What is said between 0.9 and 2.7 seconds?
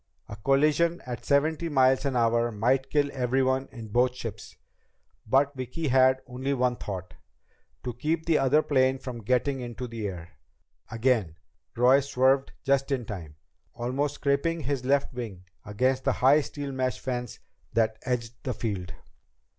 at seventy miles an hour